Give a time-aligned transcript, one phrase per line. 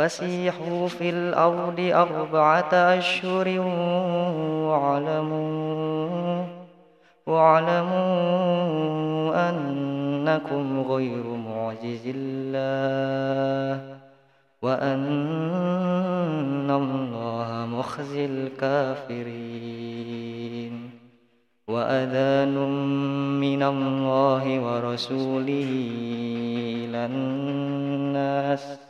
[0.00, 3.48] فسيحوا في الأرض أربعة أشهر
[4.68, 6.44] واعلموا
[7.26, 7.90] واعلموا
[9.50, 13.98] أنكم غير معجز الله
[14.62, 15.10] وأن
[16.70, 19.60] الله مخزي الكافرين
[21.68, 22.54] وأذان
[23.40, 25.70] من الله ورسوله
[26.84, 28.89] إلى الناس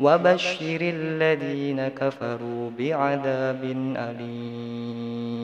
[0.00, 3.64] وبشر الذين كفروا بعذاب
[3.96, 5.40] أليم.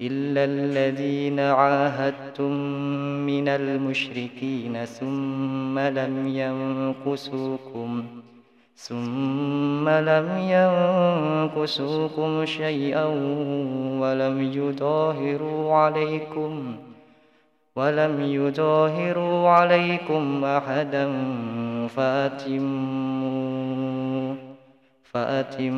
[0.00, 2.52] إلا الذين عاهدتم
[3.26, 8.04] من المشركين ثم لم ينقصوكم
[8.74, 10.38] ثم لم
[11.56, 13.04] ينقصوكم شيئا
[14.00, 16.76] ولم يظاهروا عليكم.
[17.76, 21.12] ولم يظاهروا عليكم أحدا
[21.96, 23.46] فأتموا
[25.02, 25.76] فأتموا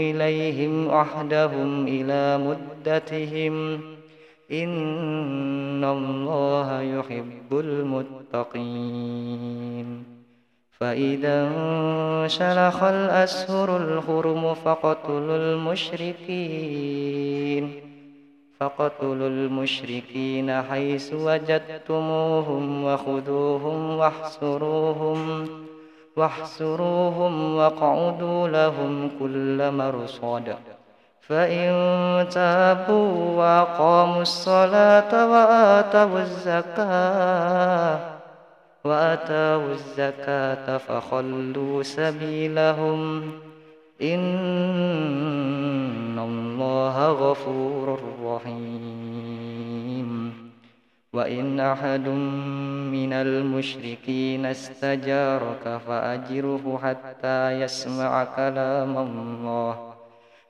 [0.00, 3.80] إليهم عهدهم إلى مدتهم.
[4.52, 9.24] إن الله يحب المتقين.
[10.80, 17.93] فإذا انشلخ الأسهر الحرم فاقتلوا المشركين.
[18.60, 25.48] فاقتلوا المشركين حيث وجدتموهم وخذوهم واحصروهم
[26.16, 30.54] واحصروهم واقعدوا لهم كل مرصد.
[31.20, 31.72] فإن
[32.28, 37.98] تابوا وأقاموا الصلاة وآتوا الزكاة
[38.84, 43.32] وآتوا الزكاة فخلوا سبيلهم.
[44.02, 44.94] إن
[46.18, 46.53] الله
[47.14, 49.74] غفور رحيم
[51.12, 52.08] وإن أحد
[52.90, 59.94] من المشركين استجارك فأجره حتى يسمع كلام الله.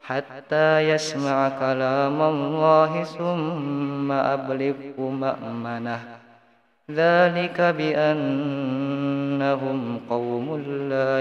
[0.02, 6.00] حتى يسمع كلام الله ثم أبلغه مأمنة.
[6.90, 8.80] ذلك بأنهم
[10.10, 10.56] قوم
[10.88, 11.13] لا